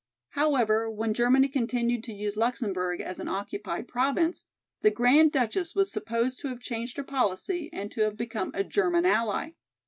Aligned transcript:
However, 0.29 0.89
when 0.89 1.13
Germany 1.13 1.47
continued 1.47 2.03
to 2.05 2.11
use 2.11 2.35
Luxemburg 2.35 3.01
as 3.01 3.19
an 3.19 3.27
occupied 3.27 3.87
province, 3.87 4.47
the 4.81 4.89
Grand 4.89 5.31
Duchess 5.31 5.75
was 5.75 5.91
supposed 5.91 6.39
to 6.39 6.47
have 6.47 6.59
changed 6.59 6.97
her 6.97 7.03
policy 7.03 7.69
and 7.71 7.91
to 7.91 8.01
have 8.01 8.17
become 8.17 8.49
a 8.55 8.63
German 8.63 9.05
ally. 9.05 9.51